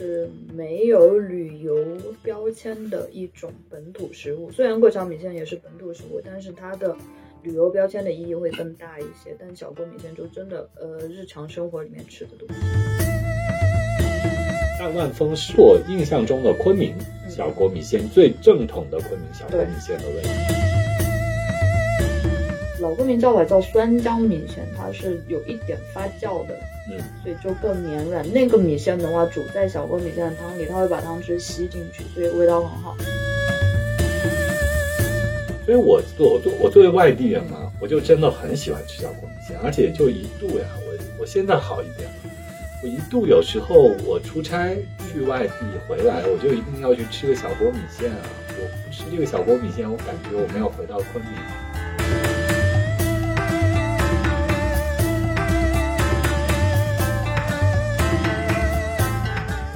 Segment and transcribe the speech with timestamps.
[0.00, 1.76] 是没有旅游
[2.22, 4.50] 标签的一种本土食物。
[4.50, 6.96] 虽然过桥米线也是本土食物，但是它的
[7.42, 9.36] 旅游标签的意义会更大一些。
[9.38, 12.54] 但小锅米线就真的呃日常生活里面吃的东西。
[14.78, 16.94] 但万峰是我印象中的昆明
[17.28, 20.69] 小锅米线最正统的昆明小锅米线的味道。
[22.80, 26.54] 老昆明叫法叫酸浆米线，它是有一点发酵的，
[26.88, 28.26] 嗯，所以就更绵软。
[28.32, 32.96] 那个米线的话，煮在小锅米线的汤里，它会把汤汁吸进去，所以味道很好。
[35.66, 42.30] 所以我我作我作为外地人嘛，我就真的很喜欢吃小锅米线，而且就一度呀，我我现在好一点了，
[42.82, 44.74] 我一度有时候我出差
[45.12, 45.52] 去外地
[45.86, 48.18] 回来，我就一定要去吃个小锅米线啊！
[48.58, 51.69] 我不吃这个小锅米线，我感觉我没有回到昆明。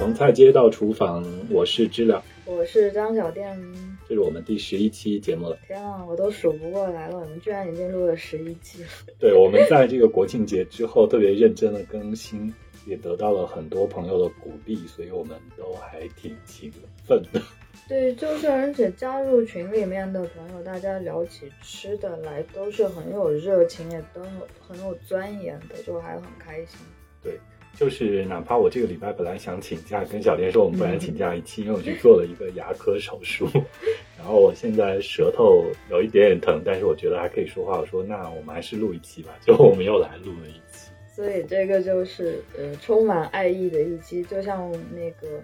[0.05, 3.59] 从菜街到厨房，我是知了，我是张小店。
[4.07, 5.57] 这是我们第十一期节目了。
[5.65, 8.89] 天啊，我都数不过来了，我们居然已经录了十一期了。
[9.17, 12.53] 对，我们在这个国庆节之后特别认真的更新，
[12.85, 16.71] 也得到了很多朋友的鼓励，所以我们都还挺勤
[17.03, 17.41] 奋的。
[17.89, 24.21] 对，就是而且加入群里面的朋友，大家聊起吃的来都是很有热情，也都
[24.67, 26.77] 很有钻研的，就还很开心。
[27.23, 27.39] 对。
[27.77, 33.47] 就是哪怕我这个礼拜本来想请假，跟小莲说我们本来请假一期，因为我去做了一个牙科手术，
[34.17, 37.79] 然后我现在舌头有一点点疼，但是我觉得还可以说话。
[37.79, 40.89] 我说那我们还是录一期吧， 就我们又来录了一期。
[41.13, 45.41] 所以这个就是呃充满爱意的一期，就像那个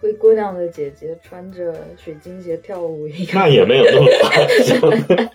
[0.00, 3.34] 灰姑娘的姐姐穿着水晶鞋跳舞一样。
[3.34, 4.30] 那也没有那么夸
[4.64, 5.28] 张，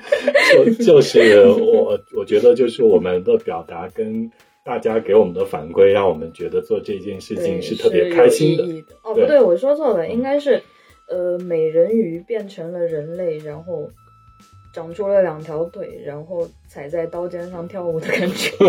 [0.78, 4.32] 就就是我我觉得就是我们的表达跟。
[4.64, 8.96] 大家给我们的反馈，让我们觉得做这件事情是特别开心的。
[9.04, 10.62] 哦，不对，我说错了，应该是，
[11.10, 13.90] 呃，美人鱼变成了人类，然后
[14.72, 18.52] 长出了两条腿，然后踩在刀尖上跳舞的感觉。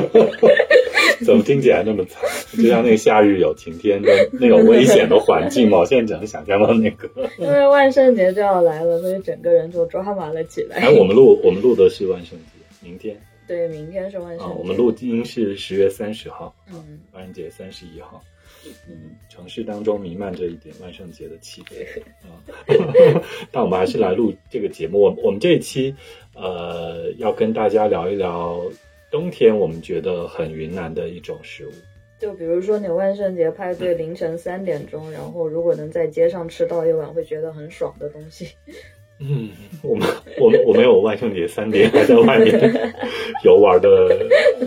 [1.27, 2.23] 怎么听起来那么惨？
[2.57, 4.11] 就像那个夏日有晴天的
[4.41, 5.81] 那种危险的环境嘛。
[5.81, 7.09] 我现在只能想象到那个。
[7.39, 10.79] 因为万圣节就要来了，所以整个人就抓马了起来。
[10.79, 13.17] 哎，我们录我们录的是万圣节，明天。
[13.53, 14.55] 对，明天是万圣节。
[14.57, 18.25] 我们录音是十月三十号，嗯，万圣节三十一号，
[18.89, 22.41] 嗯，城市当中弥漫着一点万圣节的气氛 啊。
[23.53, 24.99] 但我们还是来录这个节目。
[24.99, 25.95] 我我们这一期，
[26.35, 28.65] 呃，要跟大家聊一聊
[29.11, 31.73] 冬天我们觉得很云南的一种食物。
[32.19, 38.49] 就比如说你万圣节派对凌晨三点钟，然后如果能在街上吃到一碗会觉得很爽的东西。
[39.31, 39.49] 嗯，
[39.83, 40.09] 我们
[40.41, 42.93] 我我没有万圣节三点还在外面
[43.45, 43.89] 游玩的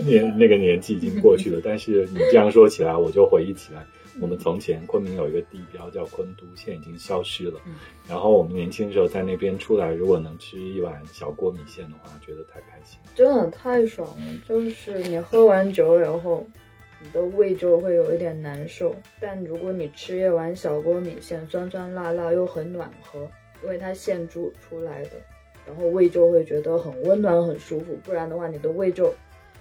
[0.06, 3.84] 年那个年纪已经过去了，但是你这样说起来，我就回忆起来，
[4.18, 7.60] 我们从前昆明有一个地标叫昆都，现在已经消失了。
[8.08, 14.24] 然后我们年轻的时候在那边出来，如果能吃一碗小锅米线的话，觉得太开心，真的太爽了。
[14.48, 16.46] 就是你喝完酒以后，
[17.02, 23.28] 你的胃就会有一点难受，但如果你吃一碗小锅米线，酸酸辣辣又很暖和。
[23.62, 25.10] 因为它现煮出来的，
[25.66, 27.96] 然后胃就会觉得很温暖、很舒服。
[28.04, 29.12] 不然的话，你的胃就，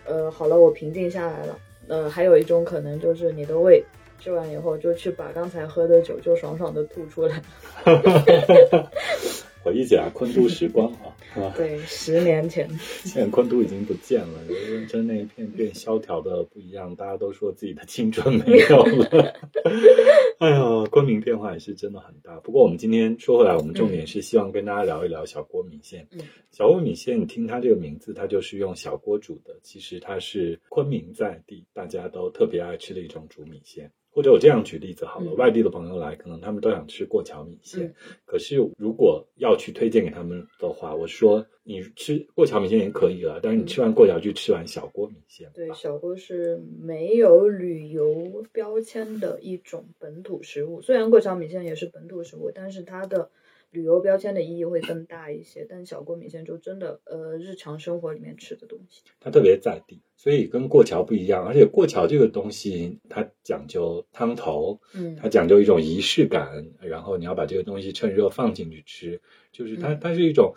[0.06, 1.58] 呃，好了，我平静下来了。
[1.88, 3.84] 呃，还有一种可能就是你的胃
[4.20, 7.42] 吃完以后，就去把刚才喝的酒就爽爽的吐出来。
[9.66, 10.88] 回忆起来，昆都时光
[11.34, 12.70] 啊，对，十年前，
[13.04, 19.34] 现在昆都已经不见了，认真那一片变萧条的不一样，大家都说自己的青春没有了。
[20.38, 22.40] 哎呀，昆明变化也是真的很大。
[22.42, 26.08] 不过我们今天说回来，我们重点是希望跟大家聊一聊小锅米线。
[26.52, 33.92] 小锅米线，你听它这个名字，它就是用小锅煮的，其实它是昆明在地大家都特别爱吃的一种煮米线。
[34.16, 37.94] 或者我这样举例子好了，外地的朋友来，可能他们都想吃过桥米线。
[38.24, 45.52] 可是如果要去推荐给他们的话，我说你吃过桥米线也可以了，但是你吃完过桥就吃完小锅米线。
[45.54, 50.82] 对，小锅是没有旅游标签的一种本土食物。
[50.82, 53.30] 虽然过桥米线也是本土食物，但是它的。
[53.76, 61.46] 旅游标签的意义会更大一些，但小锅米线就真的呃日常生活里面吃的东西，它特别在地，所以跟过桥不一样。
[61.46, 70.56] 而且过桥这个东西它讲究汤头，嗯，它讲究一种仪式感，然后你要把这个东西趁热放进去吃，就是它它是一种。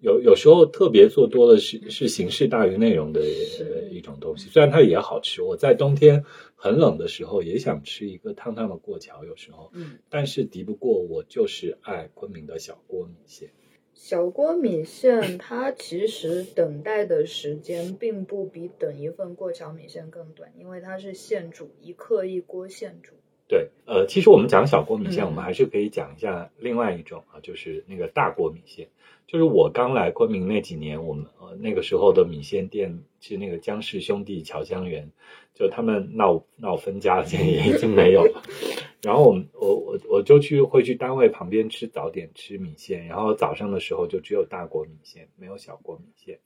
[0.00, 3.20] 有有时候特别做多的是是形式大于内容的
[3.90, 5.42] 一种东西，虽然它也好吃。
[5.42, 6.24] 我在冬天
[6.54, 13.50] 很冷的时候也想吃一个烫烫的过桥，有时候，嗯，但是敌不过我就是爱昆明的小锅米线。
[13.92, 23.14] 小锅米线它其实等待的时间并不比等一份过桥米线更短，因为它是现煮，一克一锅现煮。
[23.48, 28.88] 对，呃，其实我们讲小锅米线，嗯我们还是可以讲一下另外一种啊，就是那个大锅米线。
[29.26, 35.10] 就是我刚来昆明那几年，我们呃那个时候的米线店是那个江氏兄弟侨香园，
[35.54, 38.42] 就他们闹闹分家了，现在也已经没有了。
[39.02, 46.38] 然后我们我我我就去会去单位旁边吃早点吃米线，然后早上的时候就只有大锅米线，没有小锅米线。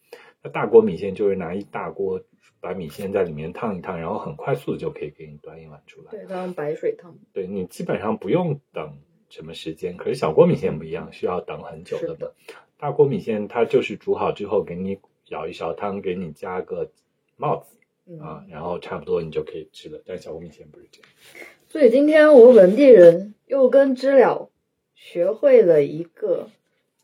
[0.42, 2.20] 那大锅米线就是拿一大锅
[2.62, 6.12] 把米线在里面烫一烫，然后很快速的就可以给你端一碗出来。
[6.12, 7.12] 对，它用白水烫。
[7.32, 8.96] 对你基本上不用等
[9.28, 12.34] 什么时间，可是小锅米线不一样，需要等很久的是的。
[12.78, 16.88] 大锅米线它就是煮好之后给你舀一勺汤，给你加个
[17.36, 17.76] 帽子
[18.06, 20.00] 嗯啊，然后差不多你就可以吃了。
[20.06, 21.08] 但小锅米线不是这样。
[21.68, 24.50] 所以今天我本地人又跟知了
[24.94, 26.48] 学会了一个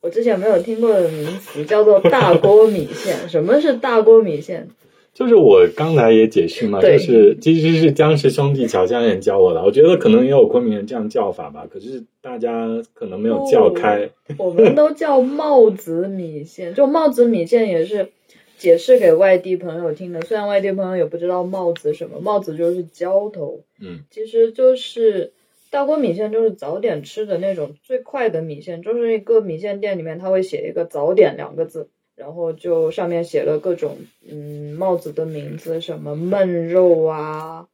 [0.01, 3.29] 我之前没有听过的名词，叫做大锅米线。
[3.29, 4.69] 什么是大锅米线？
[5.19, 9.61] 就是我刚才也解释嘛，就是其实是江氏兄弟侨香人教我的。
[9.65, 14.09] 我觉得可能也有昆明人这样叫法吧，可是大家可能没有叫开。
[14.37, 18.11] 我们都叫帽子米线，就帽子米线也是
[18.59, 20.23] 解释给外地朋友听的。
[20.23, 25.33] 虽然外地朋友也不知道帽子什么，帽子就是浇头，嗯，其实就是
[25.69, 31.89] 大锅米线，就是早点吃的那种最快的米线，就是一个米线店里面他会写一个早点两个字。
[32.19, 33.97] 然后就上面写了各种
[34.29, 37.69] 嗯帽子的名字，什么焖肉啊，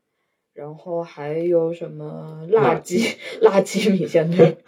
[0.52, 4.58] 然后还有什么辣鸡辣鸡米线对，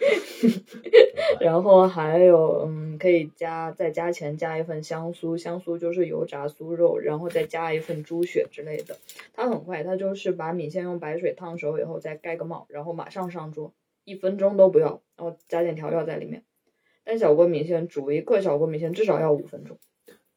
[1.39, 8.97] 然后还有嗯可以加再加钱加一份香酥，香酥就是油炸酥肉，然后再加一份猪血之类的。
[9.33, 13.71] 它很快，它就是把米线用白水烫熟以后再盖个帽，然后马上上桌，
[14.05, 16.41] 一分钟都不要，然后加点调料在里面。
[17.07, 19.77] 但小锅米线煮一个小锅米线至少要五分钟。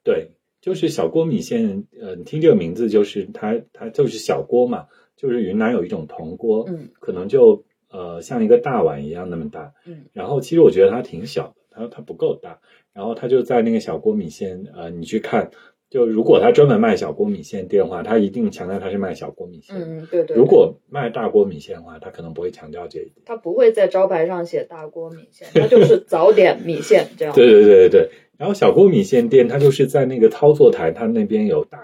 [0.05, 0.31] 对，
[0.61, 1.89] 就是小锅米线。
[2.01, 4.87] 呃，你听这个名字，就是它它就是小锅嘛，
[5.17, 12.61] 就是云南有一种铜锅，嗯可能就呃像一个大碗一样那么大，嗯，然后其实我觉得它挺小的，它它不够大，
[12.93, 15.51] 然后它就在那个小锅米线，呃，你去看，
[15.91, 19.77] 就如果他专门卖小锅米线店的话，他一定强调他是卖小锅米线。
[19.77, 20.37] 嗯，对对。
[20.37, 23.17] 如果卖大锅米线的话，他可能不会强调这一点。
[23.27, 27.35] 他不会在招牌上写大锅米线，他就是早点米线这样。
[27.37, 28.11] 对对对对对。
[28.39, 31.81] 然后小锅米线店，它就是在那个操作台，它那边有大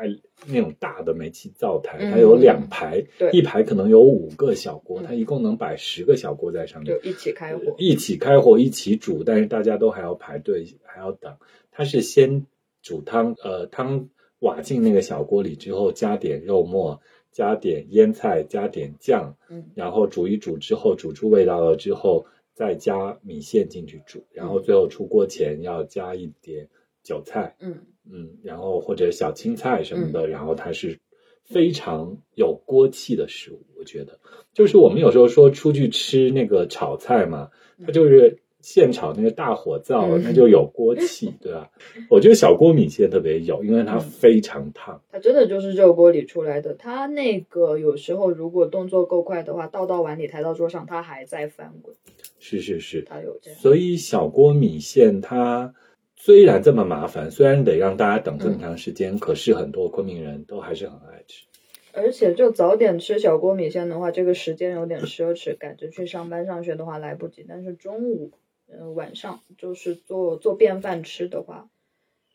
[0.47, 7.75] 那种大的煤气灶台，它有两排，一排可能有五个小锅，嗯它一共能摆十个小锅在上面就，一起开火。
[7.77, 11.35] 一起开火一起煮，但是大家都还要排队，还要等。
[11.71, 12.47] 它是先
[12.87, 17.01] 煮汤，呃，汤瓦进那个小锅里之后，加点肉末，
[17.33, 19.65] 加点腌菜，加点酱，嗯。
[19.75, 22.25] 然后煮一煮之后，煮出味道了之后，
[22.55, 26.69] 再加米线进去煮，然后最后出锅前要加一点
[27.03, 27.77] 韭菜，嗯。
[28.09, 30.97] 嗯，然后或者小青菜什么的，然后它是
[31.43, 34.17] 非常有锅气的食物，我觉得，
[34.55, 37.51] 就是我们有时候说出去吃那个炒菜嘛，
[37.85, 41.71] 它就是现炒那个大火灶，嗯那就有锅气，对吧？
[42.11, 45.01] 我觉得小锅米线特别有，因为它非常烫。
[45.11, 46.75] 它真的就是热锅里出来的。
[46.75, 51.95] 它那个有时候如果动作够快的话，倒到碗里抬到桌上，它还在翻滚。
[52.39, 53.61] 是是是，它有这样。
[53.61, 55.73] 所以小锅米线它
[56.17, 61.45] 虽然这么麻烦，虽然得让大家等这么长时间，可是很多昆明人都还是很爱吃。
[61.93, 67.45] 而且就早点吃小锅米线的话，这个时间有点奢侈，赶着去上班上学的话来不及。
[67.49, 68.33] 但是中午，
[68.69, 71.69] 呃，晚上就是做做便饭吃的话，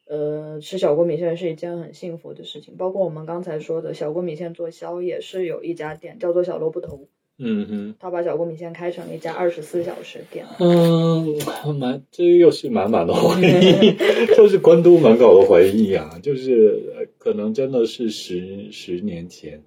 [0.07, 2.75] 呃，吃小锅米线是一件很幸福的事情。
[2.77, 7.07] 包括我们刚才说的小锅米线做宵夜，是有一家店叫做小萝卜头，
[7.37, 7.95] 嗯哼。
[7.99, 10.45] 他把小锅米线开成了一家二十四小时店。
[10.59, 11.37] 嗯，
[11.77, 19.63] 满这又是满满的回忆，就是关都门口的回忆啊，就是呃可能真的是十十年前，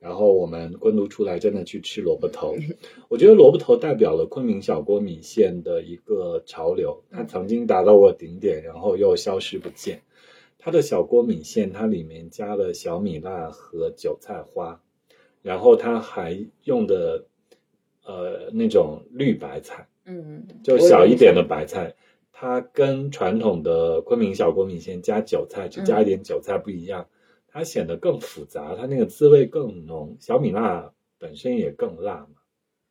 [0.00, 2.56] 然后我们昆都出来真的去吃萝卜头，
[3.08, 10.00] 我觉得萝卜头代表了昆明小锅米线的一个潮流，它曾经达到过顶点，然后又消失不见。
[10.58, 14.80] 它的小锅米线，它里面加了小米辣和韭菜花，
[15.42, 17.26] 然后它还用的
[18.04, 19.86] 呃那种绿白菜。
[20.06, 21.94] 嗯，就小一点的白菜，
[22.32, 27.06] 它跟传统的昆明小锅米线加韭菜，只加一点韭菜不一样，
[27.52, 30.16] 它显得更复杂，它那个滋味更浓。
[30.20, 32.28] 小米辣本身也更辣嘛。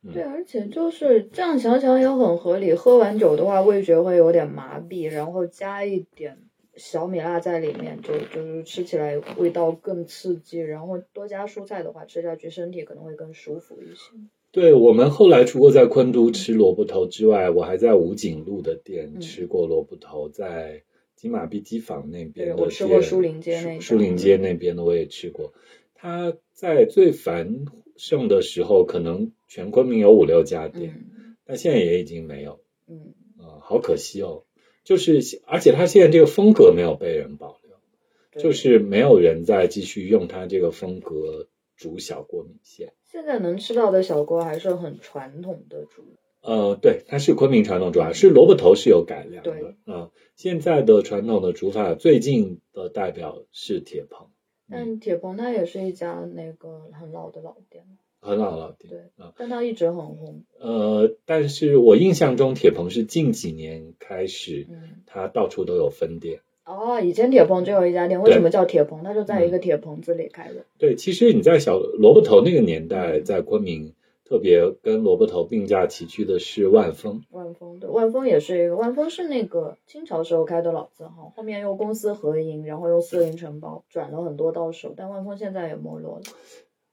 [0.02, 2.72] 嗯对，而且就是这样想想也很合理。
[2.72, 6.38] 喝完酒的话，味觉会有点麻痹，然后加一点
[6.74, 10.58] 小米辣在里面，就就是吃起来味道更刺激。
[10.58, 14.16] 然后多加蔬菜的话，吃下去身体可能会更舒服一些。
[14.50, 20.82] 对我们后来除了在昆都吃萝卜头之外，我还在武警路的店嗯吃过萝卜头，在
[21.20, 25.52] 金马碧鸡坊那边的对我吃过店书林街那林街那边的我也去过。
[25.92, 27.66] 它在最繁
[27.98, 34.44] 盛的时候，可能全昆明有五六家店，嗯但现在也已经没有，嗯，啊、好可惜哦。
[34.82, 42.94] 就是，而且它现在这个风格没有被人保留，就是没有人再继续用它这个风格煮小锅米线。
[43.04, 46.02] 现在能吃到的小锅还是很传统的煮，
[46.42, 49.76] 呃，对，它是昆明传统煮法，是萝卜头是有改良的对。
[49.86, 54.28] 嗯、现在的传统的煮法，最近的代表是铁棚，
[54.68, 57.84] 嗯，但铁棚它也是一家那个很老的老店，
[58.20, 58.90] 很老老店。
[58.90, 60.44] 对啊，但它一直很红。
[60.58, 66.40] 呃，但是我印象中铁棚是近几年开始，嗯，它到处都有分店。
[66.64, 69.02] 哦，以前铁棚只有一家店，为什么叫铁棚？
[69.02, 70.64] 它就在一个铁棚子里开的。
[70.78, 73.92] 对，其实你在小萝卜头那个年代，嗯在昆明
[74.30, 77.20] 特别跟萝卜头并驾齐驱的是万丰。
[77.30, 86.22] 万丰对，万丰也是一个，万丰是那个清朝时候开的老字号，后面又公私合营，然后又私营承包，转了很多到手，但万丰现在也没落了。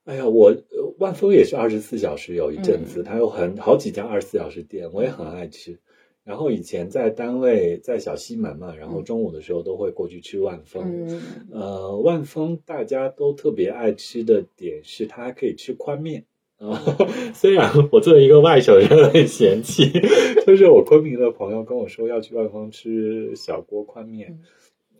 [0.06, 5.78] 哎呀，我呃万丰也是二十四小时有一阵子，嗯它有很好几家二十四小时店，我也很爱吃。
[6.24, 11.06] 然后以前在单位在小西门嘛，然后中午的时候都会过去吃万丰。
[11.06, 16.24] 嗯，呃，万丰大家都特别爱吃的点是它还可以吃宽面。
[16.58, 16.82] 啊、
[17.34, 19.90] 虽然我作为一个外省人很嫌弃，
[20.44, 24.40] 就是我昆明的朋友跟我说要去万丰吃小锅宽面，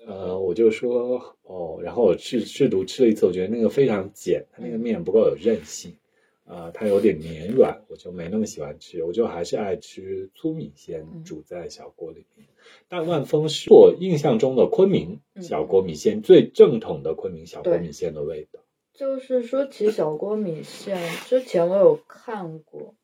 [0.06, 5.92] 呃，我就说哦，然后我试试图吃了一次，我觉得那个非常碱，它那个面不够有韧性，
[6.44, 11.24] 啊、它有点绵软，我就没那么喜欢吃，我就还是爱吃粗米线嗯。
[11.24, 12.46] 煮在小锅里面。
[12.88, 18.60] 但万丰是我印象中的昆明小锅米线最正统的昆明小锅米线的味道。
[18.98, 22.96] 就是说起小锅米线，之前我有看过，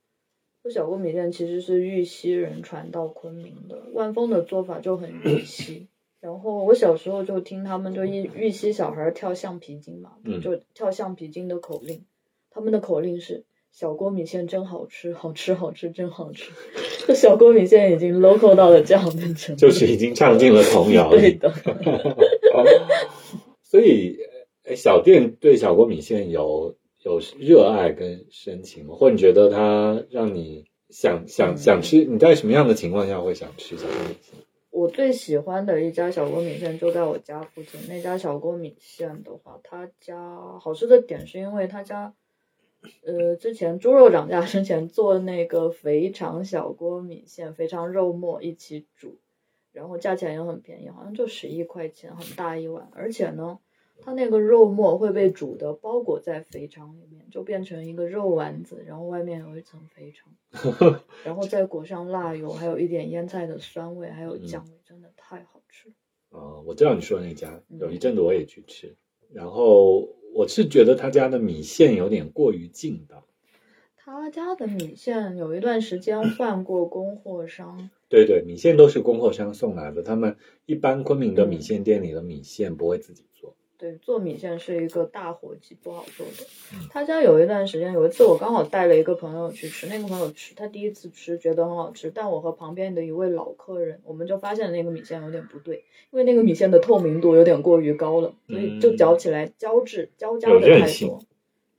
[0.61, 5.87] 说小锅米线其实是玉溪人传到昆明的，万丰的做法就很玉溪。
[6.21, 12.05] 然后我小时候就听他们就玉玉溪小孩跳橡皮筋嘛，嗯就跳橡皮筋的口令，
[12.51, 16.51] 他们的口令是小锅米线真好吃，好吃好吃真好吃。
[17.07, 21.21] 这小锅米线已经 local 到了这样的程度，就是已经唱进了童谣里。
[21.39, 21.55] 对的。
[23.63, 24.13] 所以，哎，
[24.76, 28.95] 小店对小锅米线有有热爱跟深情吗？
[28.95, 32.04] 或者你觉得它让你想想嗯想吃？
[32.04, 34.38] 你在什么样的情况下会想吃小锅米线？
[34.71, 37.81] 我最喜欢的一家小锅米线就在我家附近。
[37.88, 42.12] 那家小锅米线的话，他家好吃的点是因为他家，
[43.04, 49.19] 呃，之前猪肉涨价之前做那个肥肠小锅米线，肥肠肉末一起煮，
[49.73, 52.88] 然后价钱也很便宜，好像就十一块钱，很大一碗。
[52.95, 53.61] 而且呢，
[54.01, 61.01] 它那个肉末会被煮的包裹在肥肠里面，就变成一个肉丸子，然后外面有一层肥肠。
[61.25, 65.95] 然后再裹上辣油，还有一点腌菜的酸味，还有酱味，真的太好吃了。
[66.39, 68.97] 啊、我知道你说的那家，嗯有一阵子我也去吃，
[69.33, 73.25] 然后我是觉得他家的米线有点过于劲道。
[73.97, 80.37] 他家的米线有一段时间 换过供货商，对对，米线都是供货商送来的，他们
[80.67, 83.57] 一般昆明的米嗯线店里的米线不会自己做。
[83.76, 86.88] 对，做米线是一个大活计，不好做的嗯。
[86.90, 101.21] 他家有一段时间，有一次我刚好带了一个朋友去吃，那个朋友吃，他第一次吃觉得很好吃，但我和旁边的一位老客人，我们就发现那个米线有点不对，因为那个米线的透明度有点过于高了，所以就嚼起来胶质胶胶的太多。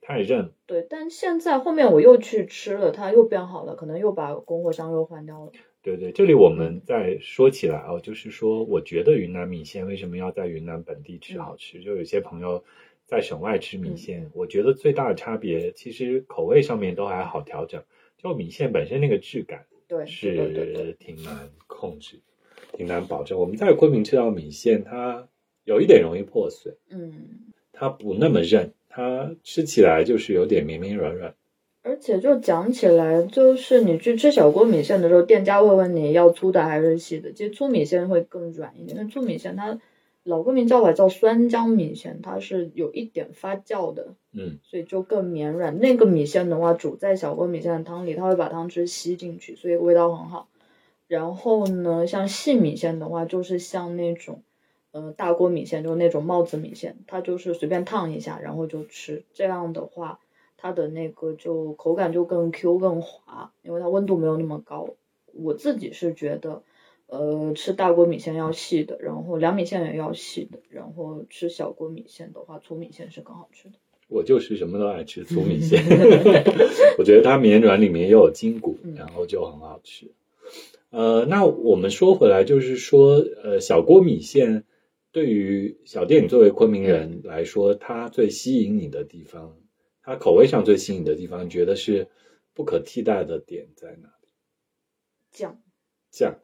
[0.02, 5.52] 太韧，对，但现在后面我又去吃了，它又变好了，可能又把供货商又换掉了。
[5.86, 11.80] 对对，这里我们再说起来哦，就是说，我觉得云南米线为什么要在云南本地吃好吃？
[11.84, 12.64] 就有些朋友
[13.06, 17.84] 在省外吃米线，我觉得最大的差别其实口味上面都还好调整，
[18.18, 22.20] 就米线本身那个质感对，是挺难控制，
[22.74, 23.38] 挺难保证。
[23.38, 25.30] 我们在昆明吃到米线，它
[25.66, 27.12] 有一点容易破碎，嗯，
[27.72, 31.36] 它不那么韧，它吃起来就是有点绵绵软软。
[31.86, 37.32] 而且就讲起来，就是你去吃小锅米线的时候，店家会问你要粗的还是细的。
[37.32, 39.80] 其实粗米线会更软一点，因为粗米线它
[40.24, 45.78] 老昆明叫法叫酸浆米线，它是有一点发酵的，嗯，所以就更绵软。
[45.78, 50.48] 那个米线的话，煮在小锅米线的汤里，它会把汤汁吸进去，所以味道很好。
[51.08, 54.42] 然后呢，像细米线的话，就是像那种，
[54.92, 59.24] 呃，大锅米线，就是那种帽子米线，它就是随便烫一下，然后就吃。
[59.36, 60.20] 这样的话，
[60.58, 64.90] 它的那个就口感就更 Q 更滑，因为它温度没有那么高。
[65.34, 66.64] 我自己是觉得，
[67.08, 73.76] 呃，吃大锅米线要细的，然后凉米线也要细的，然后吃小锅米线的话，粗米线是更好吃的。
[74.08, 75.84] 我就是什么都爱吃粗米线，
[76.98, 80.12] 我觉得它绵软，里面又有筋骨，嗯然后就很好吃。
[80.92, 84.64] 呃，那我们说回来，就是说，呃，小锅米线
[85.12, 89.58] 对于小店，你作为昆明人来说，它最吸引你的地方，
[90.06, 92.08] 它口味上最吸引的地方，你觉得是
[92.54, 94.28] 不可替代的点在哪里？
[95.32, 95.60] 酱，
[96.12, 96.40] 酱，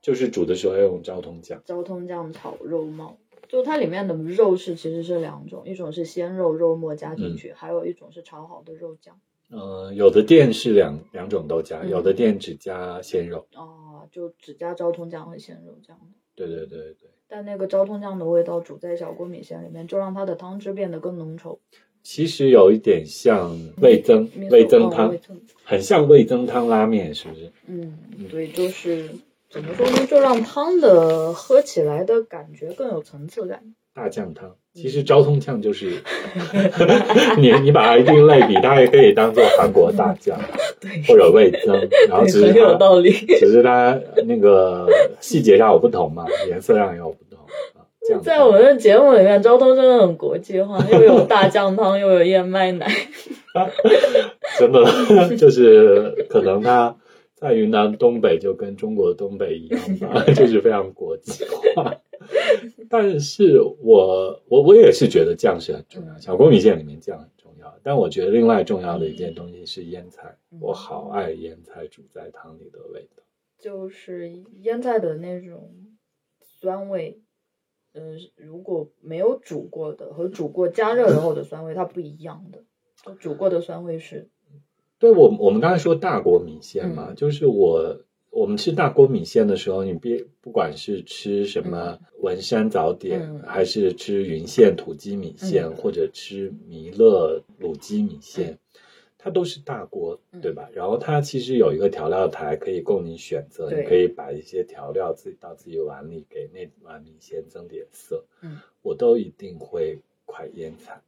[0.00, 1.60] 就是煮的时候要用昭通酱。
[1.66, 9.20] 昭通酱炒肉末，就它里面的肉是其实是两种，一种是鲜肉肉末加进去，还有一种是炒好的肉酱。
[9.48, 13.48] 呃，有的店是两两种都加，嗯有的店只加鲜肉。
[13.56, 15.98] 哦，就只加昭通酱和鲜肉酱。
[16.36, 21.58] 对对对对，但那个昭通酱的味道煮在小锅米线里面，就让它的汤汁变得更浓稠。
[22.02, 25.14] 其实有一点像味增味增汤
[25.64, 27.50] 很像味增汤拉面，是不是？
[27.68, 27.96] 嗯，
[28.30, 29.08] 对，就是
[29.48, 33.60] 怎么说呢，就让汤的喝起来的感觉更有层次感。
[33.92, 36.00] 大酱汤，其实昭通酱就是
[37.38, 40.38] 你你把它一定类比，它也可以当做韩国大酱
[40.80, 41.76] 对或者味增，
[42.08, 43.10] 然后只是很有道理。
[43.12, 44.88] 只是它那个
[45.20, 47.29] 细节上有不同嘛，颜色上也有不同
[48.18, 52.86] 在我们的节目里面，昭通真的很国际化，又有大酱汤，又有燕麦奶。
[54.58, 56.96] 真的就是可能他
[57.34, 61.96] 在云南东北就跟中国东北一样吧，就是非常国际化。
[62.88, 67.74] 但是我我我也是觉得酱是很重要，小锅米线里面酱很重要。
[67.82, 73.22] 但我觉得另外重要的一件东西是腌菜，我好爱腌菜煮在汤里的味道。
[73.58, 75.70] 就是腌菜的那种
[76.60, 77.20] 酸味，
[77.92, 82.64] 呃，如果没有煮过的和煮过加热了后的酸味，它不一样的。
[83.04, 84.28] 就煮过的酸味是，
[84.98, 98.58] 对我我们刚才说大锅米线嘛，嗯就是我我们吃大锅米线的时候，你别不管是吃什么文山早点，嗯还是吃云县土鸡米线，嗯或者吃弥勒卤鸡米线，
[99.22, 100.68] 它都是大锅，嗯对吧？
[100.72, 108.24] 然后它其实有一个调料台可以供你选择，你可以把一些调料自己到自己碗里，给那碗米线增点色。
[108.40, 111.00] 嗯，我都一定会快腌菜。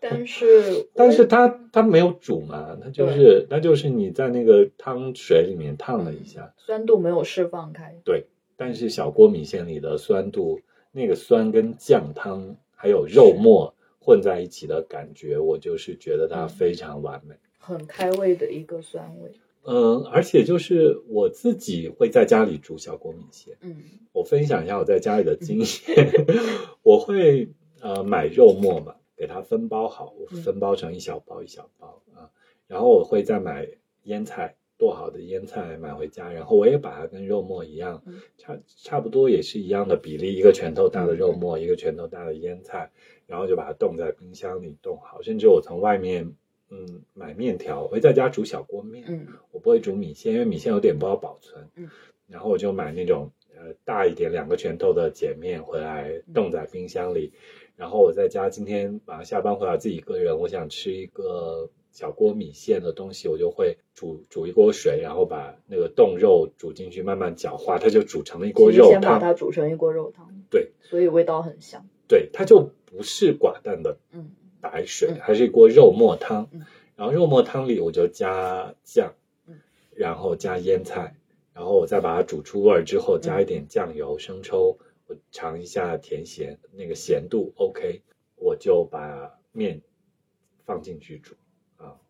[0.00, 7.94] 但是 但是它它没有煮嘛，它就是它就是你在那个汤水里面烫了一下，酸度没有释放开。
[8.04, 8.26] 对。
[8.54, 10.60] 但是小锅米线里的酸度，
[10.92, 13.71] 那个酸跟酱汤还有肉末
[14.02, 17.36] 混在一起的感觉，我就是觉得它非常完美。
[17.58, 19.30] 很开胃的一个酸味，
[19.64, 23.76] 嗯，而且就是我自己会在家里煮小锅米线，嗯。
[24.12, 25.66] 我分享一下我在家里的经验，
[26.82, 27.48] 我会
[27.80, 32.28] 呃买肉末嘛，给它分包好，我分包成一小包一小包啊，
[32.66, 33.68] 然后我会再买
[34.02, 42.90] 腌菜，剁好的腌菜买回家，然后我也把它跟肉末一样嗯，差差不多也是一样的比例，一个拳头大的肉末，一个拳头大的腌菜，
[43.28, 46.34] 然后就把它冻在冰箱里冻好，甚至我从外面
[46.68, 49.28] 嗯买面条，我会在家煮小锅面，嗯。
[49.52, 51.68] 我不会煮米线，因为米线有点不好保存。
[51.76, 51.88] 嗯，
[52.26, 57.32] 然后我就买那种呃大一点两个拳头的碱面回来冻在冰箱里，
[57.76, 69.18] 然后我在家今天晚上下班回来自己一个人，我想吃一个小锅米线的东西，我就会煮煮一锅水，然后把那个冻肉煮进去，慢慢搅化，它就煮成了一锅肉汤先把。
[69.18, 71.86] 它煮成一锅肉汤，对，所以味道很香。
[72.08, 76.48] 对，它就不是寡淡的嗯白水，嗯还是一锅肉末汤。
[76.52, 79.14] 嗯然后肉末汤里我就加酱，
[79.46, 79.58] 嗯
[79.94, 81.16] 然后加腌菜，
[81.52, 88.02] 然后我再把它煮出味儿之后，加一点酱油、生抽，我尝一下甜咸，那个咸度 OK，
[88.36, 89.80] 我就把面
[90.64, 91.41] 放进去煮啊，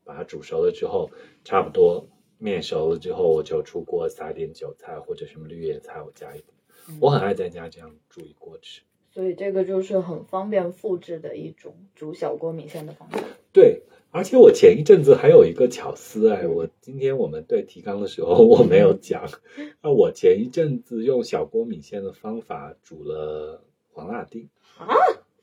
[0.05, 1.11] 把它煮熟了之后，
[1.45, 2.07] 差不多
[2.39, 6.47] 面熟了之后，我就出锅撒点韭菜或者什么绿叶菜，我加一点。
[6.89, 8.83] 嗯我很爱在家这样煮一锅吃。
[9.11, 13.21] 所以这个就是很方便复制的一种煮小锅米线的方法。
[13.53, 19.29] 对，而且我前一阵子还有一个巧思哎，嗯我今天我们对提纲的时候我没有讲，
[19.81, 23.63] 那我前一阵子用小锅米线的方法煮了
[23.93, 24.89] 黄辣丁啊，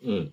[0.01, 0.31] 嗯，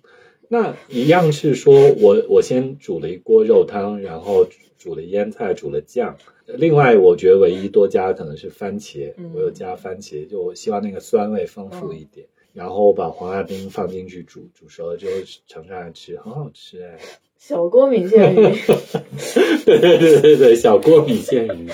[0.49, 6.17] 那一样是说我我先煮了一锅肉汤，然后煮了腌菜，煮了酱。
[6.45, 12.27] 另外，我觉得唯一多加可能是番茄，嗯我有加番茄，就我希望那个酸味丰富一点。
[12.53, 15.11] 然后把黄辣丁放进去煮，煮熟了之后
[15.45, 16.97] 盛上来吃，很好吃哎。
[17.37, 18.35] 小锅米线鱼，
[19.63, 21.69] 对对对对对，小锅米线鱼。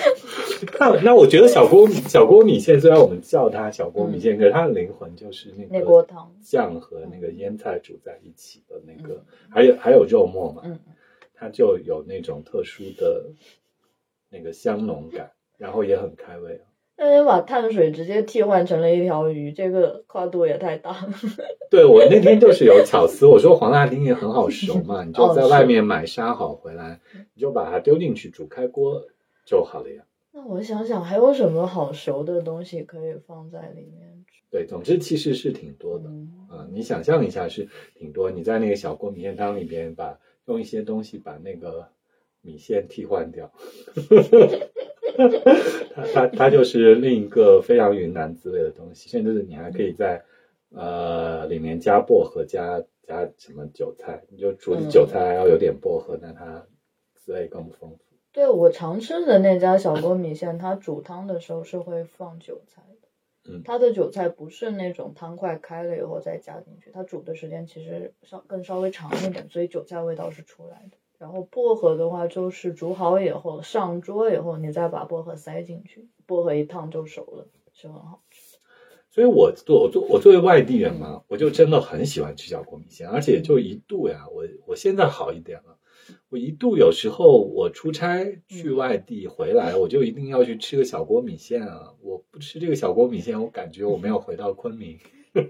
[0.80, 6.32] 那那我觉得小锅小锅米线，虽然我们叫它小锅米线，可是它的灵魂就是那那个锅汤。
[6.42, 10.78] 酱和那个腌菜煮在一起的那个，嗯还有还有肉末嘛，嗯，
[11.34, 13.26] 它就有那种特殊的
[14.30, 16.60] 那个香浓感，然后也很开胃。
[16.96, 21.08] 那你把碳水直接替换成了一条鱼，这个跨度也太大了。
[21.68, 27.00] 对我那天就是有巧思，我说黄辣丁也很好熟嘛，你就在外面买杀好回来，
[27.34, 29.02] 你就把它丢进去煮开锅
[29.44, 30.04] 就好了呀。
[30.36, 34.24] 那我想想，还有什么好熟的东西可以放在里面？
[34.50, 36.06] 对，总之其实是挺多的。
[36.08, 41.88] 嗯啊、你想象一下是挺多，你在那个小锅米线汤里边把用一些东西把那个
[42.42, 43.52] 米线替换掉。
[45.94, 50.24] 它它它就是另一个非常云南滋味的东西，甚至你还可以在
[50.70, 56.66] 呃里面加薄荷，加加什么韭菜，你就煮嗯韭菜还要有点薄荷，但它
[57.24, 57.98] 滋味更丰富。
[58.32, 63.08] 对我常吃的那家小锅米线，它煮汤的时候是会放韭菜的。
[63.46, 70.96] 嗯它的韭菜不是那种汤快开了以后再加进去，它煮的时间其实稍更稍微长一点，所以韭菜味道是出来的。
[71.18, 78.58] 然后薄荷的话，就是煮好以后上桌以后，你再把薄荷塞进去，薄荷一烫就熟了，是很好吃。
[79.10, 85.78] 所以我作我作我作为外地人嘛，我就真的很喜欢吃小锅米线，而且就一度呀，我我现在好一点了。
[86.28, 91.94] 我一度有时候我出差去外地回来，我就一定要去吃个小锅米线啊！
[92.00, 94.98] 我不吃这个小锅米线，我感觉我没有回到昆明，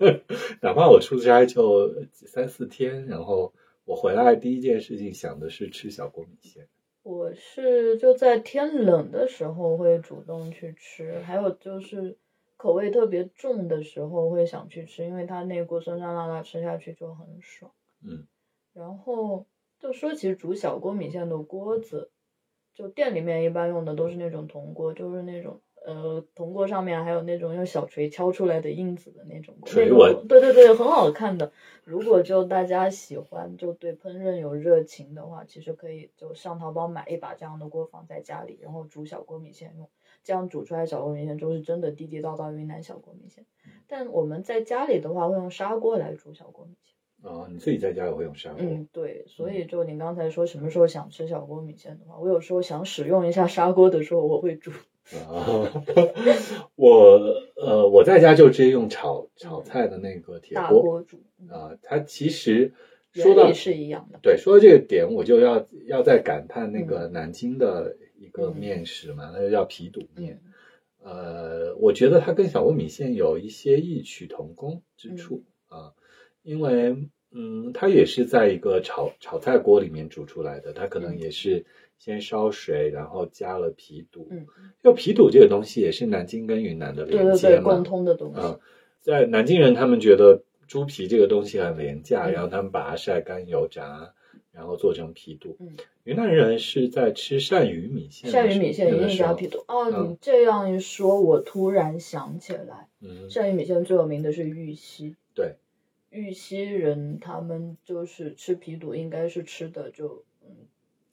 [0.62, 3.52] 哪怕我出差就三四天，然后
[3.84, 6.68] 我回来第一件事情想的是吃小锅米线。
[7.02, 12.16] 我是就在天冷的时候会主动去吃，还有就是
[12.56, 17.72] 口味特别重的时候会想去吃，因为它那锅酸酸辣辣吃下去就很爽。
[18.02, 18.26] 嗯，
[18.72, 19.46] 然后
[19.84, 22.10] 就说起煮小锅米线的锅子，
[22.72, 29.70] 就店里面一般用的都是那种铜锅，就是那种呃铜锅上面还有那种用小锤敲出来的印子的那种锅，
[30.26, 31.52] 对对对，很好看的。
[31.84, 39.86] 如果就大家喜欢，就对烹饪有热情的话，其实可以就上淘宝买一把这样的锅放在家里，然后煮小锅米线用。
[40.22, 43.44] 这样煮出来小锅米线就是真的地地道道云南小锅米线。
[43.86, 46.93] 但我们在家里的话，会用砂锅来煮小锅米线。
[47.24, 48.60] 啊，你自己在家也会用砂锅？
[48.62, 54.70] 嗯，对，所以就您刚才说什么时候想吃小锅米线的话，我有时候想使用一下砂锅的时候，我会煮。
[55.28, 55.84] 啊，
[56.76, 57.18] 我
[57.56, 62.72] 呃我在家就直接用炒炒菜的那个铁锅锅煮，嗯啊，它其实
[63.12, 64.18] 说理是一样的。
[64.22, 70.40] 对，说到这个点，我就要要再感叹那嗯个南京的一个面食嘛，那就叫皮肚面。
[70.42, 70.50] 嗯
[71.04, 75.92] 呃，我觉得它跟小锅米线有一些异曲同工之处、啊，
[76.42, 76.96] 因为
[77.34, 81.66] 嗯，它也是在一个炒炒菜锅里面煮出来的，它可能嗯也是
[81.98, 84.28] 先烧水，然后加了皮肚。
[84.30, 84.46] 嗯，
[84.82, 88.40] 就皮肚这个东西也是南京跟云南的连接嘛，共通的东西。
[88.40, 88.58] 啊，
[89.00, 94.14] 在南京人他们觉得猪皮这个东西很廉价，嗯然后他们把它晒干油炸，
[94.52, 95.56] 然后做成皮肚。
[95.60, 99.64] 嗯云南人是在吃鳝鱼米线鳝鱼米线一定加皮肚。
[99.68, 105.16] 哦，嗯你这样一说，我突然想起来，嗯，鳝鱼米线最有名的是玉溪。
[105.34, 105.54] 对，
[106.14, 110.48] 玉溪人他们就是吃皮肚，应该是吃的就嗯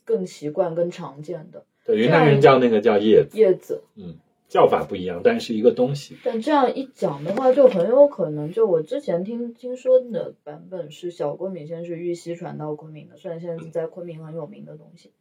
[0.06, 3.82] 更习惯、更常见的对，云南人叫那个叫叶子，叶子。
[3.96, 6.16] 嗯，叫法不一样，但是一个东西。
[6.24, 15.12] 但这样一讲的话，就很有可能，就我之前听听说的版本是小锅米线是玉溪传到昆明的，虽然现在是在昆明很有名的东西，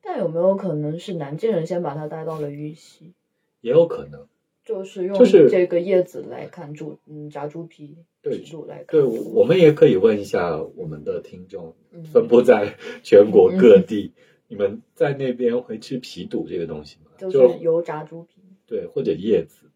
[0.00, 3.14] 但有没有可能是南京人先把它带到了玉溪，
[3.60, 4.28] 也有可能，
[4.68, 14.12] 就是用就是这个叶子来看猪，嗯，炸猪皮对皮肚来看对，我们也可以问一下我们的听众，嗯分布在全国各地，
[14.46, 17.12] 你们在那边会吃皮肚这个东西吗？
[17.16, 19.70] 就是油炸猪皮，对，或者叶子。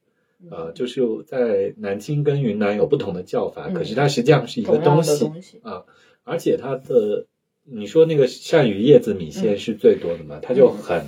[0.50, 5.24] 呃，嗯就是在南京跟云南有不同的叫法，嗯可是它实际上是一个东西，
[5.62, 5.84] 啊，
[6.22, 7.26] 而且它的
[7.64, 11.06] 你说那个鳝鱼叶子米线嗯是最多的嘛，它就很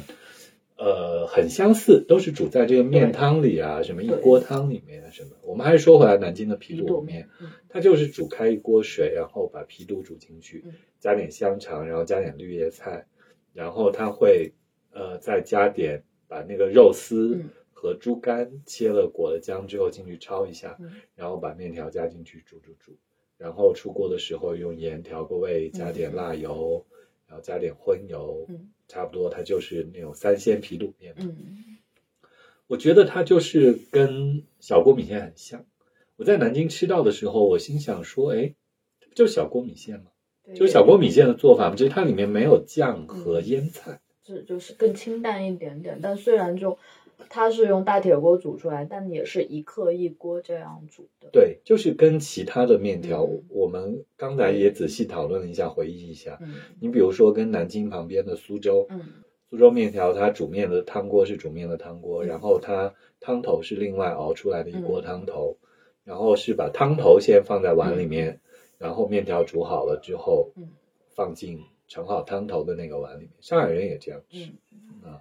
[0.85, 5.31] 呃很相似，都是煮在这个面汤里啊，什么一锅汤里面啊什么。
[5.43, 7.29] 我们还是说回来南京的皮皮肚肚面
[7.69, 13.07] 它就是煮开一锅水，然后把皮肚煮进去嗯，加点香肠，然后加点绿叶菜，
[13.53, 14.53] 然后它会
[14.93, 17.51] 呃再加点把那个肉丝嗯。
[17.77, 20.91] 和猪肝切了裹了浆之后进去焯一下，嗯。
[21.15, 22.97] 然后把面条加进去煮煮煮，
[23.37, 26.87] 然后出锅的时候用盐调个味，加点辣油，
[27.27, 31.15] 然后加点荤油，嗯差不多它就是那种三鲜皮肚面。
[31.19, 31.65] 嗯
[32.69, 35.67] 我觉得它就是跟小锅米线很像。
[36.17, 38.55] 我在南京吃到的时候，我心想说，哎，
[39.01, 40.07] 这不就是小锅米线吗？
[40.45, 44.01] 对就是小锅米线的做法，只是它里面没有酱和腌菜。
[44.25, 46.79] 是就是更清淡一点点，但虽然就
[47.31, 51.29] 它是用大铁锅煮出来，但也是一克一锅这样煮的。
[51.33, 56.39] 对，就是跟其他的面条，嗯我们刚才也仔细讨论了一下，回忆一下。
[56.41, 59.01] 嗯你比如说跟南京旁边的苏州，嗯
[59.51, 65.57] 苏州面条它煮面的汤锅是煮面的汤锅，嗯然后它汤头是另外熬出来的一锅汤头，
[66.05, 68.41] 然后是把汤头先放在碗里面，
[68.79, 70.69] 然后面条煮好了之后，嗯
[71.15, 73.31] 放进盛好汤头的那个碗里面。
[73.41, 74.51] 上海人也这样吃。
[74.73, 75.21] 嗯，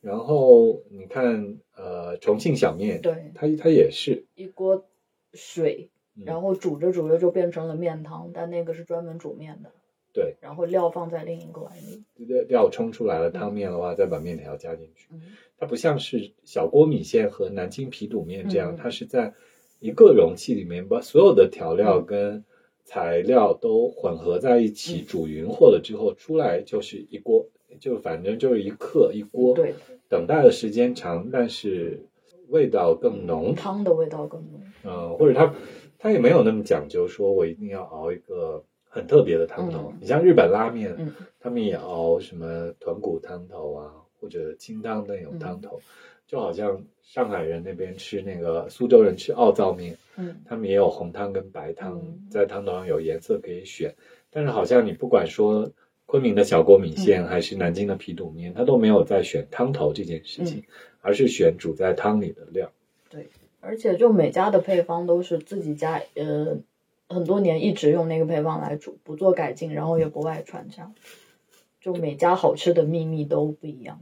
[0.00, 4.84] 然后你看，呃，重庆小面，对，它它也是，一锅
[5.32, 9.70] 水，嗯然后煮着煮着就变成了面汤，但那个是专门煮面的。
[10.12, 12.02] 对，然后料放在另一个碗里。
[12.16, 15.08] 料料冲出来了，汤面的话再把面条加进去。
[15.12, 15.20] 嗯
[15.60, 19.34] 它不像是小锅米线和南京皮肚面这样，嗯它是在
[19.80, 22.44] 一个容器里面把所有的调料跟
[22.84, 27.48] 材料都混合在一起，嗯煮匀和了之后出来就是一锅，
[27.80, 29.74] 就反正就是一克一锅。，对，
[30.08, 32.00] 等待的时间长，但是
[32.48, 33.54] 味道更浓。
[33.54, 34.60] 汤的味道更浓。
[34.84, 35.54] 嗯、或者它
[35.98, 39.92] 它也没有那么讲究，说我一定要熬一个很特别的汤头。
[39.92, 45.80] 嗯你像日本拉面，嗯他们也熬什么豚骨汤头啊，或者清汤那种汤头，
[46.26, 53.94] 就好像上海人那边吃那个苏州人吃奥灶面，嗯他们也有红汤跟白汤，嗯在汤头上有颜色可以选。
[54.30, 55.70] 但是好像你不管说
[56.08, 60.64] 昆明的小锅米线、嗯还是南京的皮肚面，它都没有在选汤头这件事嗯情，
[61.02, 62.72] 而是选煮在汤里的料。
[63.10, 63.28] 对
[63.60, 66.56] 而且就每家的配方都是自己家，呃，
[67.10, 70.94] 很多年一直用那个配方来煮，不做改进，然后也不外传，这样。
[71.82, 74.00] 就每家好吃的秘密都不一样。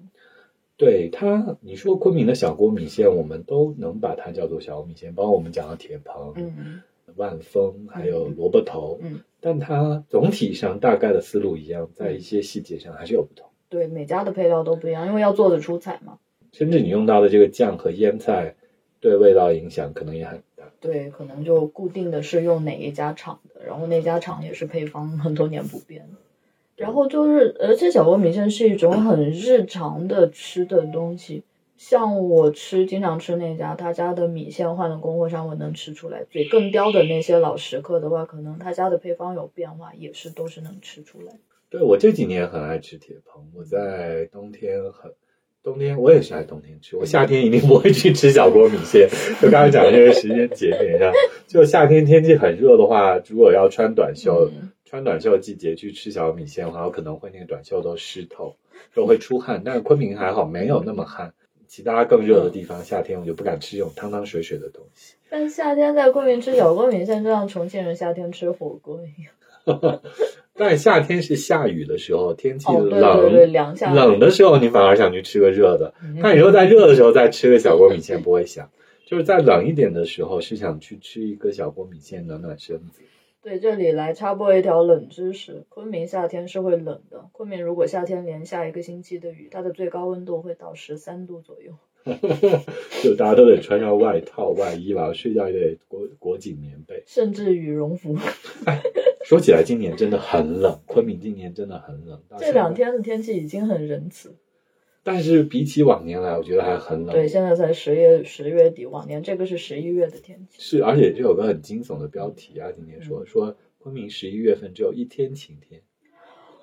[0.76, 6.82] 对它，你说昆明的小锅米线，我们都能把它叫做小锅米线，包括我们讲的铁棚、嗯
[7.16, 13.48] 万丰，还有萝卜头，嗯，但它总体上大概的思路一样，在一些细节上还是有不同。
[13.68, 16.18] 对，每家的配料都不一样，因为要做的出彩嘛。
[16.52, 18.54] 甚至你用到的这个酱和腌菜，
[19.00, 20.64] 对味道影响可能也很大。
[20.80, 26.08] 对，可能就固定的是用哪一家厂的，然后那家厂也是配方很多年不变。
[26.76, 31.42] 然后就是，而且小锅米线是一种很日常的吃的东西。
[31.76, 36.24] 像我吃经常吃那家，他家的米线换了供货商，我能吃出来。
[36.24, 41.32] 嘴更刁的那些老食客的话，可能他家的配方有变化，也是都是能吃出来。
[41.68, 45.12] 对我这几年很爱吃铁棚，我在冬天很。
[45.62, 49.08] 冬天我也是爱冬天吃，我夏天一定不会去吃小锅米线。
[49.42, 51.12] 就刚才讲的这个时间节点上，
[51.48, 58.54] 就夏天天气很热的话，如果要穿短袖，嗯穿短袖季节去吃小米线的话，我可能会那个短袖都湿透，
[58.94, 59.62] 就会出汗。
[59.64, 61.34] 但是昆明还好，没有那么汗。
[61.68, 65.14] 其他更热的地方，夏天我就不敢吃这种汤汤水水的东西。
[65.28, 69.32] 但夏天在昆明吃小锅米线，就像重庆人夏天吃火锅一样。
[70.54, 75.92] 但夏天是下雨的时候，天气哦，冷，对对对，凉下来冷的时候你反而想去吃个热的。
[76.02, 78.70] 嗯但你说在热的时候再吃个小锅米线，不会想。
[79.04, 83.02] 就是在冷一点的时候，是想去吃一个小锅米线暖暖身子。
[83.46, 87.28] 对，这里来插播一条冷知识：昆明夏天是会冷的。
[87.30, 91.72] 昆明如果夏天连下一个星期的雨，它的最高温度会到十三度左右。
[93.04, 97.04] 就大家都得穿上外套、外衣，了睡觉也得裹裹紧棉被。
[97.06, 98.16] 甚至羽绒服。
[99.24, 102.20] 说起来，今年真的很冷，昆明今年真的很冷。
[102.28, 104.34] 到这两天的天气已经很仁慈。
[105.08, 107.14] 但是比起往年来，我觉得还很冷。
[107.14, 110.60] 对，现在才十月十月底，往年这个是十一月的天气。
[110.60, 115.80] 是，而且这有个很惊悚的标题啊，今天说、嗯说昆明十一月份只有一天晴天，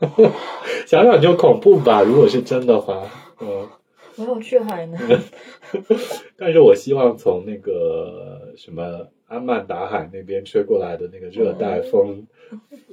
[0.85, 2.03] 想想就恐怖吧。
[2.03, 3.69] 如果是真的话，嗯，
[4.17, 4.99] 我要去海南。
[6.35, 12.27] 但是我希望从那个什么安曼达海那边吹过来的那个热带风，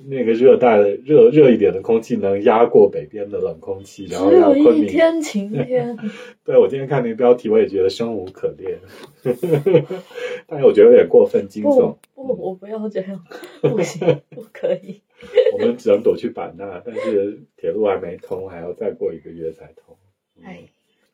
[0.07, 4.87] 那个热带的热热一点的空气能压过北边的冷空气，然后只有昆明。
[4.87, 5.97] 天晴天。
[6.45, 8.79] 对我今天看那个标题，我也觉得生无可恋，
[10.47, 12.25] 但是我觉得有点过分惊悚不。
[12.35, 13.25] 不，我不要这样，
[13.61, 15.03] 不行，不可以。
[15.53, 19.97] 我们只能躲去版纳，但是铁路还没通，还要再过一个月才通。
[20.39, 20.61] 嗯哎，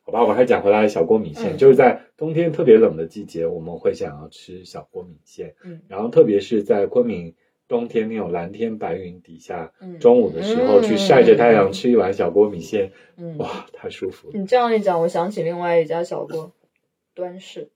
[0.03, 7.35] 好吧，我们还讲回来小锅米线，嗯就是在冬天特别冷的季节，我们会想要吃小锅米线，嗯然后特别是在昆明
[7.67, 16.53] 冬天那种蓝天白云底下，嗯中午的时候去晒着太阳吃一碗小锅米线，嗯，哇，太舒服了你这样一讲，我想起另外一家小锅，
[17.13, 17.69] 端氏，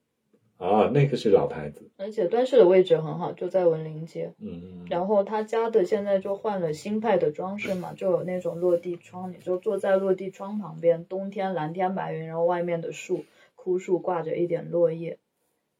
[0.58, 0.90] 啊！
[0.94, 4.34] 那个是老牌子，而且端氏的位置很好，就在文林街。
[4.40, 13.26] 嗯，然后他家的现在就换了新派的装饰嘛，就有那种落地窗，你就坐在落地窗旁边，冬天蓝天白云，然后外面的树
[13.56, 15.18] 枯树挂着一点落叶，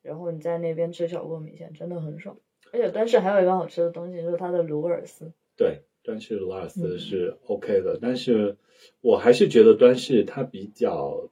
[0.02, 2.36] 然后你在那边吃小锅米线，真的很爽。
[2.72, 5.32] 而且端氏还有一个好吃的东西，就是它的鲁尔丝。
[5.58, 8.58] 对，端氏鲁尔斯嗯是 OK 的，但是
[9.02, 11.30] 我还是觉得端氏它比较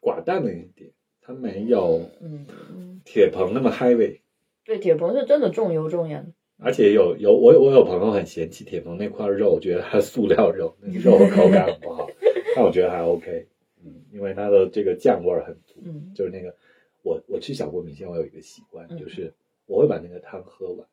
[0.00, 4.20] 寡淡了一点，它没有嗯嗯，铁棚那么 heavy。
[4.64, 6.32] 对，铁棚是真的重油重盐。
[6.58, 12.08] 而且有有我有我有朋友很嫌弃铁棚那块肉，我觉得它塑料肉，那个肉口感很不好，
[12.54, 13.48] 但我觉得还 OK，
[13.84, 16.54] 嗯，因为它的这个酱味儿很足，嗯就是那个
[17.02, 19.34] 我我吃小锅米线，我有一个习惯，嗯就是
[19.66, 20.86] 我会把那个汤喝完，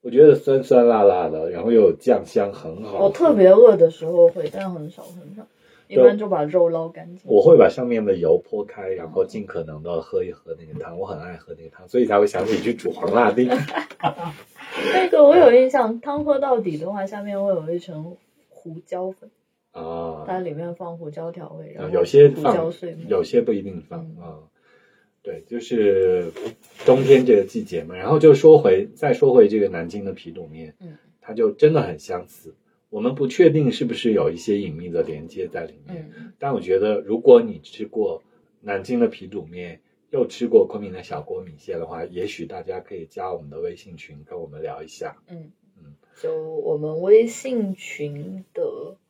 [0.00, 3.04] 我觉得酸酸辣辣的，然后又有酱香，很好。
[3.04, 5.46] 我特别饿的时候会，但很少很少，
[5.88, 7.30] 一般就把肉捞干净。
[7.30, 13.48] 我会把上面的油泼开，然后尽可能的喝一喝那个汤，我很爱喝那个汤，所以才会想起去煮黄辣丁。
[14.94, 18.16] 那个我有印象，汤喝到底的话，下面会有一层
[18.48, 19.30] 胡椒粉，
[19.72, 24.38] 啊，它里面放胡椒调味，然后有些胡椒放碎，有些不一定放嗯啊。
[25.22, 26.32] 对，就是
[26.84, 27.96] 冬天这个季节嘛。
[27.96, 32.54] 然后就说回，再说回这个南京的皮肚面，嗯它就真的很相似。
[32.90, 38.22] 我们不确定是不是有一些隐秘的连接在里面，嗯但我觉得如果你吃过
[38.60, 39.80] 南京的皮肚面，
[40.10, 45.16] 又吃过昆明的小锅米线的话，也许大家可以加我们的微信群跟我们聊一下。
[45.28, 48.62] 嗯嗯，就我们微信群的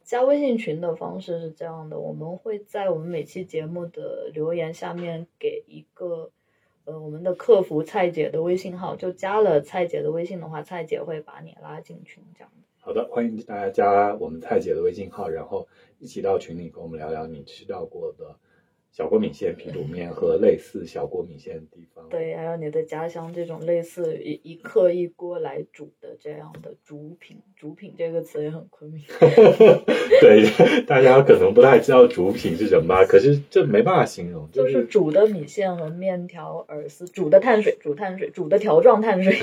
[0.05, 6.31] 加微信群的方式是这样的，我们会在我们每期节目的留言下面给一个
[6.85, 12.51] 呃我们的客服蔡姐的微信号，就加了蔡姐的微信的话，蔡姐会把你拉进群，这样。
[12.81, 15.69] 好的，欢迎大家加我们蔡姐的微信号，然后
[16.01, 18.37] 一起到群里跟我们聊聊你吃到过的
[18.93, 22.07] 小锅米线、皮肚面和类似小锅米线的地方。
[22.11, 29.03] 对，还有你的家乡这种类似一一客一锅来煮的这样的主品，主品这个词也很昆明。
[30.21, 33.03] 对，大家可能不太知道主品是什么吧？
[33.07, 39.39] 可是这没办法形容，就就是是煮的米线和面条、饵丝，煮的碳水，煮碳水，煮的条状碳水。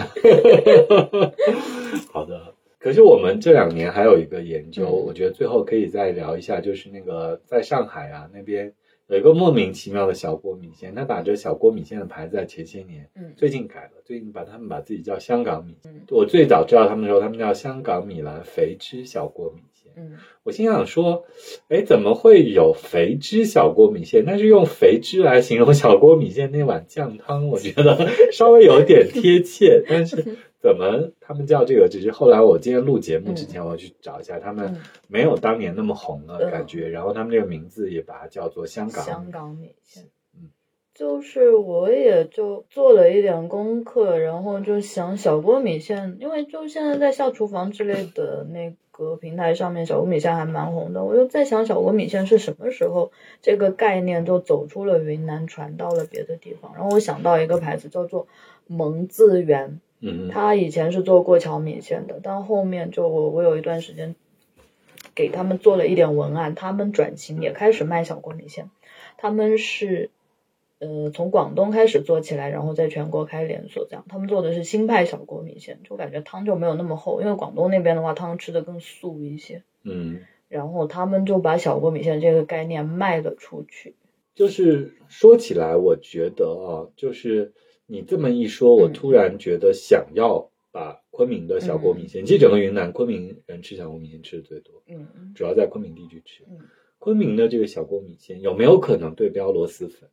[2.13, 2.53] 好的。
[2.77, 8.73] 可是我们这两年还有一个研究，嗯我觉得最后可以再聊一下，就是那个在上海啊那边
[9.09, 15.75] 有一个莫名其妙的小锅米线，他打着小锅米线的牌子，在前些年嗯最近改了，最近把他们把自己叫香港米
[16.11, 19.78] 我最早知道他们的时候，他们叫香港米兰肥汁小锅米线。
[19.99, 21.25] 嗯我心想说，
[21.67, 24.23] 哎，怎么会有肥汁小锅米线？
[24.25, 29.83] 但是用肥汁来形容小锅米线那碗酱汤，我觉得 稍微有点贴切。
[29.87, 31.87] 但是怎么他们叫这个？
[31.89, 36.87] 只是后来我今天录节目之前，我去找一下，他们嗯，没有当年那么红的嗯感觉。
[36.89, 39.05] 然后他们这个名字也把它叫做香港。
[39.05, 40.03] 香港米线。
[40.35, 40.49] 嗯
[40.95, 51.03] 就是我也就做了一点功课，然后就想小锅米线，因为就现在在校厨房之类的那个平台上面，小锅米线还蛮红的。
[51.03, 56.73] 我就在想，小锅米线是什么时候这个概念就走出了云南，传到了别的地方。
[56.75, 58.27] 然后我想到一个牌子叫做
[58.67, 64.15] 蒙自源，嗯嗯他以前是做过桥米线的，但后面就我我有一段时间
[65.15, 68.69] 给他们做了一点文案，他们转型也开始卖小锅米线。
[69.17, 70.11] 他们是
[70.79, 79.63] 呃从广东开始做起来，然后在全国开连锁，这样他们做的是新派小锅米线，就感觉汤就没有那么厚，因为广东那边的话汤吃的更素一些。
[79.83, 83.95] 嗯，然后他们就把小锅米线这个概念卖了出去。
[84.33, 87.53] 就是说起来，我觉得啊，就是
[87.85, 96.45] 你这么一说，我嗯突然觉得想要把昆明的小锅米线，其实整个云南昆明人吃小锅米线吃的最多，嗯主要在昆明地区吃。
[96.49, 96.57] 嗯
[97.01, 100.09] 昆明的这个小锅米线有没有可能对标螺蛳粉？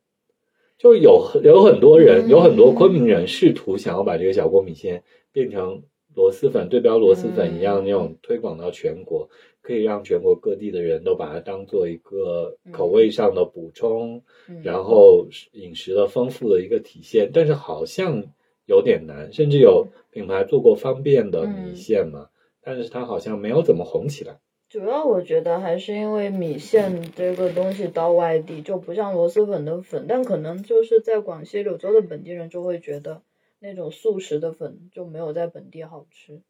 [0.77, 5.81] 就有有很多人，嗯有很多昆明人试图想要把这个小锅米线变成
[6.15, 9.29] 螺蛳粉，对标螺蛳粉一样那种推广到全国，
[9.61, 17.29] 可以让全国各地的人都把它当做一个口味上的补充，嗯，然后饮食的丰富的一个体现。
[17.33, 18.23] 但是好像
[18.65, 22.27] 有点难，甚至有品牌做过方便的米线嘛，
[22.61, 24.39] 但是它好像没有怎么红起来。
[24.69, 33.21] 主要我觉得还是因为米线这个东西到外地就不像螺蛳粉的粉，但可能就是在广西柳州的本地人就会觉得
[33.59, 36.41] 那种速食的粉就没有在本地好吃。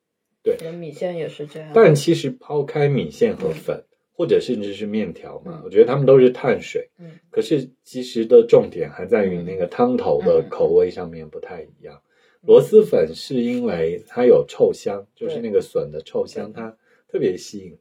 [0.41, 1.71] 对可能米线也是这样。
[1.75, 6.89] 但其实抛开米线和粉，或者甚至是面条嘛嗯，我觉得它们都是碳水。
[6.97, 12.01] 嗯可是其实的重点还在于那个汤头的嗯口味上面不太一样。
[12.41, 16.75] 螺蛳粉是因为它有臭香，就是那个笋的臭香，它
[17.07, 17.79] 特别吸引人。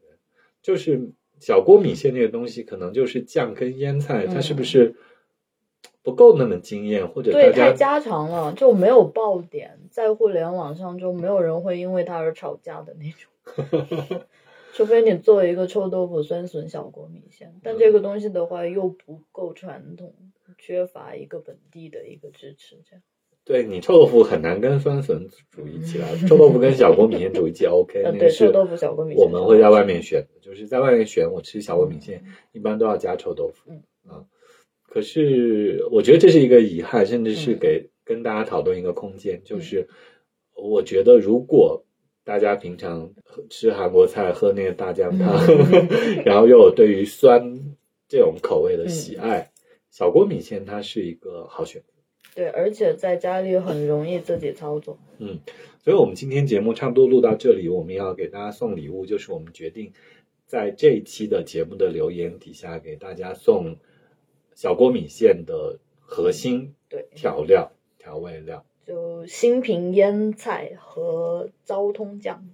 [0.67, 4.97] 就是小锅米线这个东西，可能就是酱跟腌菜，它是不是
[6.03, 14.27] 不够那么惊艳，或者对，太家常了，就没有爆点，在互联网上就没有人会因为它而吵架的那种。
[14.75, 20.17] 除非你做一个臭豆腐酸笋小锅米线，但这个东西的话又不够传统，
[20.59, 23.03] 缺乏一个本地的一个支持，这样。
[23.47, 33.71] 对你臭豆腐很难跟酸笋煮一起来，臭豆腐跟小锅米线煮一起 OK，那个是臭豆腐小锅米线我们会在外面选的，就是在外面选，我吃小锅米线一般都要加臭豆腐。
[33.71, 34.27] 嗯啊，
[34.89, 39.89] 可是我觉得这是一个遗憾，甚至是嗯给跟大家讨论一个空间，就是
[40.55, 41.85] 我觉得如果
[42.25, 43.13] 大家平常
[43.49, 45.89] 吃韩国菜喝那个大酱汤，嗯
[46.27, 47.61] 然后又有对于酸
[48.09, 49.53] 这种口味的喜爱，
[49.93, 51.96] 小锅米线它是一个好选择。
[52.37, 54.99] 对，而且在家里很容易自己操作。
[55.19, 55.41] 嗯
[55.83, 59.93] 所以，我们今天节目差不多录到这里，我们要给大家送礼物，就是我们决定
[60.45, 63.77] 在这一期的节目的留言底下给大家送
[64.55, 68.67] 小锅米线的核心对，调料、调味料。
[68.85, 72.45] 就新平腌菜和昭通酱。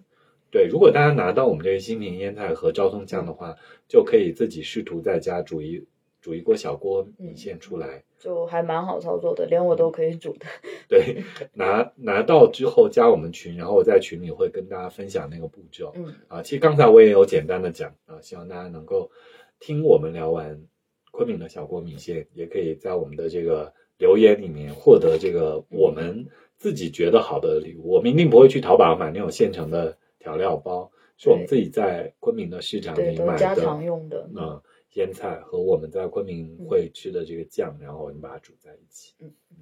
[0.50, 3.56] 对，如果大家拿到我们这个新平腌菜和昭通酱的话，
[3.88, 5.86] 就可以自己试图在家煮一
[6.22, 8.02] 煮一锅小锅米线出来。
[8.18, 10.46] 就还蛮好操作的，连我都可以煮的。
[10.88, 15.92] 对，拿拿到之后加我们群，然后我在群里会跟大家分享那个步骤。
[15.96, 19.10] 嗯，啊，其实刚才我也有简单的讲啊，希望大家能够
[19.58, 20.62] 听我们聊完
[21.10, 26.24] 昆明的小锅米线，也可以在我们的这个留言里面获得这个我们
[26.58, 27.90] 自己觉得好的礼物。
[27.90, 33.54] 我们一定不会去淘宝买那种现成的调料包，是我们自己在昆明的市场，里买都家。
[33.56, 34.30] 常用的。
[34.36, 34.62] 嗯，
[34.94, 39.14] 腌菜和我们在昆明会吃的这个酱，然后你把它煮在一起。
[39.20, 39.56] 嗯嗯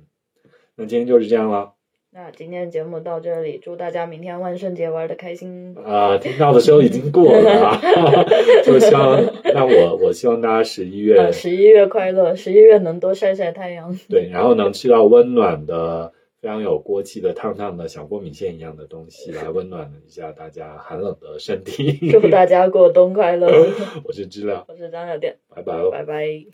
[0.76, 1.74] 那今天就是这样了。
[2.12, 5.76] 那今天的节目到这里，祝大家明天万圣节玩的开心。
[5.78, 7.80] 啊、听到的时候已经过了啊，
[8.66, 9.22] 就希望
[9.54, 13.96] 那我我希望大家十一月、呃，十一月快乐，十一月能多晒晒太阳。
[14.08, 22.10] 对，然后能吃到温暖的、非常有锅气的、烫烫的小锅米线一样的东西， 来温暖一下大家寒冷的身体。
[22.10, 23.46] 祝大家过冬快乐。
[24.04, 25.90] 我是知了，我是张小店，拜拜喽。
[25.90, 26.50] 拜拜。